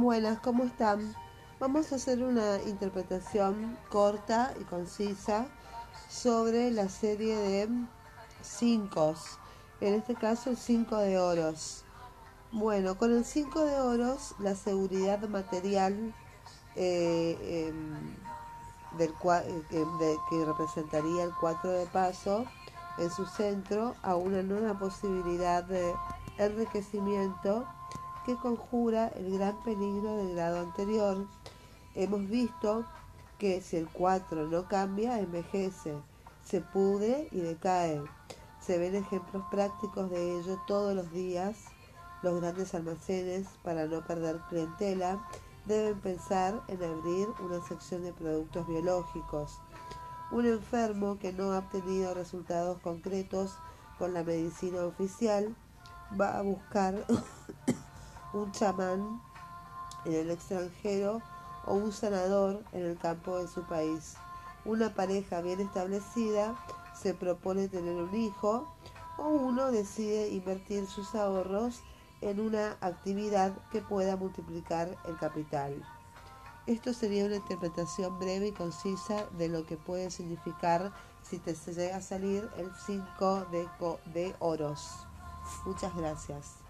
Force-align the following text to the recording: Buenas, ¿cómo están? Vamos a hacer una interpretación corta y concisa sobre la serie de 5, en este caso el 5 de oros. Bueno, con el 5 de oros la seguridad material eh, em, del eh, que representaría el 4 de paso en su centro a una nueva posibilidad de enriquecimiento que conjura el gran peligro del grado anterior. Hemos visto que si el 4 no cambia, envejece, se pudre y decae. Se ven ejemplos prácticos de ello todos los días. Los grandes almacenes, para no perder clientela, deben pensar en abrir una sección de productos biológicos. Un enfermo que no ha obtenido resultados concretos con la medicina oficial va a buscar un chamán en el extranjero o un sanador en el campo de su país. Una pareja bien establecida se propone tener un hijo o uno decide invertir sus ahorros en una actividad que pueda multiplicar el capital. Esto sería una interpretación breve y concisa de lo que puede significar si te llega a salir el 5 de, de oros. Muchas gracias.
Buenas, 0.00 0.38
¿cómo 0.38 0.62
están? 0.62 1.12
Vamos 1.58 1.90
a 1.90 1.96
hacer 1.96 2.22
una 2.22 2.62
interpretación 2.68 3.76
corta 3.88 4.54
y 4.60 4.62
concisa 4.62 5.48
sobre 6.08 6.70
la 6.70 6.88
serie 6.88 7.36
de 7.36 7.68
5, 8.40 9.14
en 9.80 9.94
este 9.94 10.14
caso 10.14 10.50
el 10.50 10.56
5 10.56 10.98
de 10.98 11.18
oros. 11.18 11.84
Bueno, 12.52 12.96
con 12.96 13.12
el 13.12 13.24
5 13.24 13.64
de 13.64 13.80
oros 13.80 14.36
la 14.38 14.54
seguridad 14.54 15.28
material 15.28 16.14
eh, 16.76 17.66
em, 17.68 18.14
del 18.98 19.10
eh, 19.10 20.16
que 20.30 20.44
representaría 20.44 21.24
el 21.24 21.32
4 21.40 21.72
de 21.72 21.86
paso 21.86 22.44
en 22.98 23.10
su 23.10 23.26
centro 23.26 23.96
a 24.02 24.14
una 24.14 24.44
nueva 24.44 24.78
posibilidad 24.78 25.64
de 25.64 25.92
enriquecimiento 26.38 27.66
que 28.28 28.36
conjura 28.36 29.08
el 29.16 29.38
gran 29.38 29.56
peligro 29.62 30.18
del 30.18 30.34
grado 30.34 30.60
anterior. 30.60 31.26
Hemos 31.94 32.28
visto 32.28 32.84
que 33.38 33.62
si 33.62 33.78
el 33.78 33.88
4 33.88 34.48
no 34.48 34.68
cambia, 34.68 35.18
envejece, 35.18 35.94
se 36.44 36.60
pudre 36.60 37.28
y 37.32 37.40
decae. 37.40 38.02
Se 38.60 38.76
ven 38.76 38.96
ejemplos 38.96 39.42
prácticos 39.50 40.10
de 40.10 40.38
ello 40.38 40.60
todos 40.66 40.94
los 40.94 41.10
días. 41.10 41.56
Los 42.22 42.38
grandes 42.38 42.74
almacenes, 42.74 43.46
para 43.62 43.86
no 43.86 44.06
perder 44.06 44.38
clientela, 44.50 45.26
deben 45.64 45.98
pensar 45.98 46.62
en 46.68 46.84
abrir 46.84 47.28
una 47.40 47.66
sección 47.66 48.02
de 48.02 48.12
productos 48.12 48.68
biológicos. 48.68 49.58
Un 50.32 50.44
enfermo 50.44 51.18
que 51.18 51.32
no 51.32 51.52
ha 51.52 51.60
obtenido 51.60 52.12
resultados 52.12 52.78
concretos 52.80 53.56
con 53.98 54.12
la 54.12 54.22
medicina 54.22 54.84
oficial 54.84 55.56
va 56.20 56.38
a 56.38 56.42
buscar 56.42 57.06
un 58.38 58.52
chamán 58.52 59.20
en 60.04 60.14
el 60.14 60.30
extranjero 60.30 61.20
o 61.66 61.74
un 61.74 61.92
sanador 61.92 62.64
en 62.72 62.84
el 62.84 62.98
campo 62.98 63.38
de 63.38 63.48
su 63.48 63.62
país. 63.64 64.16
Una 64.64 64.94
pareja 64.94 65.40
bien 65.40 65.60
establecida 65.60 66.54
se 66.94 67.14
propone 67.14 67.68
tener 67.68 67.94
un 67.96 68.14
hijo 68.14 68.66
o 69.18 69.28
uno 69.28 69.70
decide 69.70 70.28
invertir 70.28 70.86
sus 70.86 71.14
ahorros 71.14 71.82
en 72.20 72.40
una 72.40 72.76
actividad 72.80 73.52
que 73.70 73.80
pueda 73.80 74.16
multiplicar 74.16 74.96
el 75.06 75.16
capital. 75.18 75.84
Esto 76.66 76.92
sería 76.92 77.24
una 77.24 77.36
interpretación 77.36 78.18
breve 78.18 78.48
y 78.48 78.52
concisa 78.52 79.24
de 79.38 79.48
lo 79.48 79.64
que 79.64 79.76
puede 79.76 80.10
significar 80.10 80.92
si 81.22 81.38
te 81.38 81.54
llega 81.54 81.96
a 81.96 82.02
salir 82.02 82.48
el 82.58 82.70
5 82.86 83.46
de, 83.50 83.68
de 84.12 84.34
oros. 84.38 84.90
Muchas 85.64 85.94
gracias. 85.96 86.67